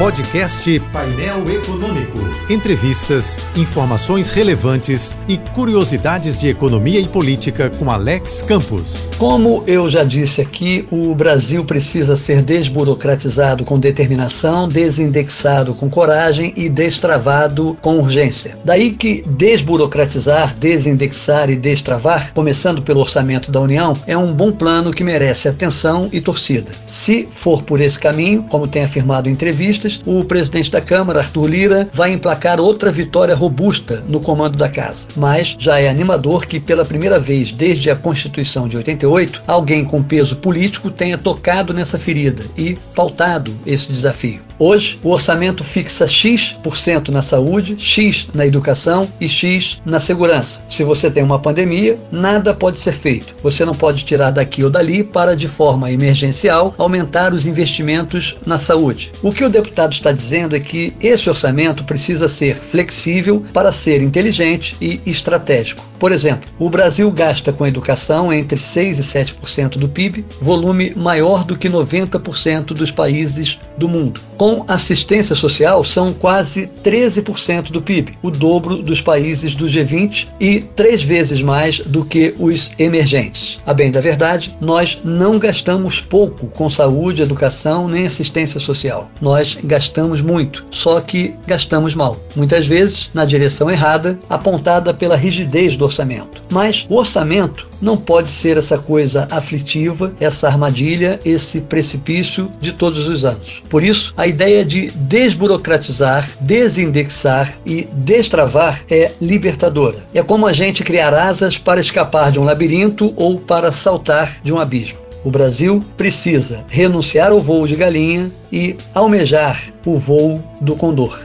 Podcast 0.00 0.80
Painel 0.94 1.44
Econômico. 1.50 2.18
Entrevistas, 2.48 3.44
informações 3.54 4.30
relevantes 4.30 5.14
e 5.28 5.36
curiosidades 5.36 6.40
de 6.40 6.48
economia 6.48 6.98
e 6.98 7.06
política 7.06 7.68
com 7.68 7.90
Alex 7.90 8.42
Campos. 8.42 9.10
Como 9.18 9.62
eu 9.66 9.90
já 9.90 10.02
disse 10.02 10.40
aqui, 10.40 10.88
o 10.90 11.14
Brasil 11.14 11.66
precisa 11.66 12.16
ser 12.16 12.40
desburocratizado 12.40 13.62
com 13.62 13.78
determinação, 13.78 14.66
desindexado 14.66 15.74
com 15.74 15.90
coragem 15.90 16.54
e 16.56 16.70
destravado 16.70 17.76
com 17.82 17.98
urgência. 17.98 18.56
Daí 18.64 18.92
que 18.92 19.22
desburocratizar, 19.28 20.56
desindexar 20.56 21.50
e 21.50 21.56
destravar, 21.56 22.32
começando 22.32 22.80
pelo 22.80 23.00
orçamento 23.00 23.52
da 23.52 23.60
União, 23.60 23.94
é 24.06 24.16
um 24.16 24.32
bom 24.32 24.50
plano 24.50 24.94
que 24.94 25.04
merece 25.04 25.46
atenção 25.46 26.08
e 26.10 26.22
torcida. 26.22 26.70
Se 26.86 27.28
for 27.30 27.62
por 27.62 27.82
esse 27.82 27.98
caminho, 27.98 28.44
como 28.44 28.66
tem 28.66 28.82
afirmado 28.82 29.28
em 29.28 29.32
entrevistas, 29.32 29.89
o 30.04 30.22
presidente 30.24 30.70
da 30.70 30.80
Câmara, 30.80 31.20
Arthur 31.20 31.46
Lira, 31.46 31.88
vai 31.92 32.12
emplacar 32.12 32.60
outra 32.60 32.92
vitória 32.92 33.34
robusta 33.34 34.02
no 34.06 34.20
comando 34.20 34.58
da 34.58 34.68
casa. 34.68 35.06
Mas 35.16 35.56
já 35.58 35.80
é 35.80 35.88
animador 35.88 36.46
que, 36.46 36.60
pela 36.60 36.84
primeira 36.84 37.18
vez 37.18 37.50
desde 37.50 37.90
a 37.90 37.96
Constituição 37.96 38.68
de 38.68 38.76
88, 38.76 39.42
alguém 39.46 39.84
com 39.84 40.02
peso 40.02 40.36
político 40.36 40.90
tenha 40.90 41.18
tocado 41.18 41.72
nessa 41.72 41.98
ferida 41.98 42.44
e 42.56 42.76
pautado 42.94 43.52
esse 43.66 43.90
desafio. 43.92 44.40
Hoje, 44.62 45.00
o 45.02 45.08
orçamento 45.08 45.64
fixa 45.64 46.06
X% 46.06 47.08
na 47.10 47.22
saúde, 47.22 47.76
X 47.78 48.28
na 48.34 48.46
educação 48.46 49.08
e 49.18 49.26
X 49.26 49.80
na 49.86 49.98
segurança. 49.98 50.62
Se 50.68 50.84
você 50.84 51.10
tem 51.10 51.22
uma 51.22 51.38
pandemia, 51.38 51.98
nada 52.12 52.52
pode 52.52 52.78
ser 52.78 52.92
feito. 52.92 53.34
Você 53.42 53.64
não 53.64 53.74
pode 53.74 54.04
tirar 54.04 54.30
daqui 54.30 54.62
ou 54.62 54.68
dali 54.68 55.02
para, 55.02 55.34
de 55.34 55.48
forma 55.48 55.90
emergencial, 55.90 56.74
aumentar 56.76 57.32
os 57.32 57.46
investimentos 57.46 58.36
na 58.44 58.58
saúde. 58.58 59.10
O 59.22 59.32
que 59.32 59.42
o 59.42 59.48
deputado 59.48 59.79
está 59.88 60.12
dizendo 60.12 60.54
é 60.54 60.60
que 60.60 60.92
esse 61.00 61.28
orçamento 61.28 61.84
precisa 61.84 62.28
ser 62.28 62.56
flexível 62.56 63.44
para 63.52 63.72
ser 63.72 64.02
inteligente 64.02 64.76
e 64.80 65.00
estratégico. 65.06 65.90
Por 66.00 66.12
exemplo, 66.12 66.48
o 66.58 66.70
Brasil 66.70 67.10
gasta 67.10 67.52
com 67.52 67.66
educação 67.66 68.32
entre 68.32 68.58
6 68.58 68.98
e 68.98 69.02
7% 69.02 69.76
do 69.76 69.86
PIB, 69.86 70.24
volume 70.40 70.94
maior 70.96 71.44
do 71.44 71.58
que 71.58 71.68
90% 71.68 72.68
dos 72.72 72.90
países 72.90 73.58
do 73.76 73.86
mundo. 73.86 74.18
Com 74.38 74.64
assistência 74.66 75.36
social, 75.36 75.84
são 75.84 76.14
quase 76.14 76.70
13% 76.82 77.70
do 77.70 77.82
PIB, 77.82 78.14
o 78.22 78.30
dobro 78.30 78.76
dos 78.82 79.02
países 79.02 79.54
do 79.54 79.66
G20 79.66 80.26
e 80.40 80.60
três 80.74 81.02
vezes 81.02 81.42
mais 81.42 81.80
do 81.80 82.02
que 82.02 82.34
os 82.38 82.70
emergentes. 82.78 83.58
A 83.66 83.74
bem 83.74 83.90
da 83.90 84.00
verdade, 84.00 84.56
nós 84.58 84.98
não 85.04 85.38
gastamos 85.38 86.00
pouco 86.00 86.46
com 86.46 86.70
saúde, 86.70 87.20
educação 87.20 87.86
nem 87.86 88.06
assistência 88.06 88.58
social. 88.58 89.10
Nós 89.20 89.58
gastamos 89.70 90.20
muito, 90.20 90.66
só 90.68 91.00
que 91.00 91.32
gastamos 91.46 91.94
mal. 91.94 92.16
Muitas 92.34 92.66
vezes 92.66 93.08
na 93.14 93.24
direção 93.24 93.70
errada, 93.70 94.18
apontada 94.28 94.92
pela 94.92 95.14
rigidez 95.14 95.76
do 95.76 95.84
orçamento. 95.84 96.42
Mas 96.50 96.84
o 96.88 96.96
orçamento 96.96 97.68
não 97.80 97.96
pode 97.96 98.32
ser 98.32 98.56
essa 98.56 98.76
coisa 98.76 99.28
aflitiva, 99.30 100.12
essa 100.18 100.48
armadilha, 100.48 101.20
esse 101.24 101.60
precipício 101.60 102.50
de 102.60 102.72
todos 102.72 103.06
os 103.06 103.24
anos. 103.24 103.62
Por 103.70 103.84
isso, 103.84 104.12
a 104.16 104.26
ideia 104.26 104.64
de 104.64 104.90
desburocratizar, 104.90 106.28
desindexar 106.40 107.54
e 107.64 107.88
destravar 107.92 108.82
é 108.90 109.12
libertadora. 109.20 109.98
É 110.12 110.20
como 110.20 110.48
a 110.48 110.52
gente 110.52 110.82
criar 110.82 111.14
asas 111.14 111.56
para 111.56 111.80
escapar 111.80 112.32
de 112.32 112.40
um 112.40 112.44
labirinto 112.44 113.14
ou 113.14 113.38
para 113.38 113.70
saltar 113.70 114.38
de 114.42 114.52
um 114.52 114.58
abismo. 114.58 115.09
O 115.22 115.30
Brasil 115.30 115.82
precisa 115.96 116.64
renunciar 116.68 117.30
ao 117.30 117.40
voo 117.40 117.66
de 117.66 117.76
galinha 117.76 118.30
e 118.50 118.76
almejar 118.94 119.72
o 119.84 119.98
voo 119.98 120.42
do 120.60 120.74
condor. 120.74 121.20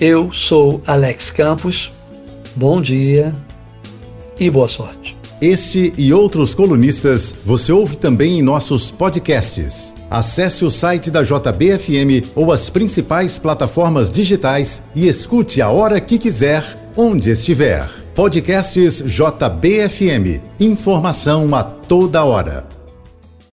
Eu 0.00 0.32
sou 0.32 0.80
Alex 0.86 1.30
Campos. 1.30 1.92
Bom 2.56 2.80
dia 2.80 3.34
e 4.40 4.48
boa 4.48 4.68
sorte. 4.68 5.16
Este 5.40 5.92
e 5.96 6.12
outros 6.12 6.54
colunistas 6.54 7.34
você 7.44 7.70
ouve 7.70 7.96
também 7.96 8.38
em 8.38 8.42
nossos 8.42 8.90
podcasts. 8.90 9.94
Acesse 10.10 10.64
o 10.64 10.70
site 10.70 11.10
da 11.10 11.22
JBFM 11.22 12.30
ou 12.34 12.50
as 12.50 12.70
principais 12.70 13.38
plataformas 13.38 14.10
digitais 14.10 14.82
e 14.94 15.06
escute 15.06 15.60
a 15.60 15.68
hora 15.68 16.00
que 16.00 16.18
quiser, 16.18 16.90
onde 16.96 17.30
estiver. 17.30 17.88
Podcasts 18.14 19.02
JBFM. 19.02 20.42
Informação 20.58 21.54
a 21.54 21.62
toda 21.62 22.24
hora. 22.24 22.77